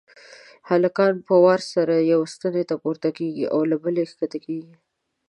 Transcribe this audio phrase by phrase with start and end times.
[0.69, 4.73] هلکان په وار سره یوې ستنې ته پورته کېږي او له بلې کښته کېږي.